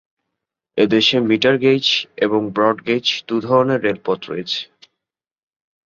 [0.77, 1.85] এদেশে মিটারগেজ
[2.17, 4.61] এবং ব্রডগেজ-দু'ধরনের রেলপথ রয়েছে।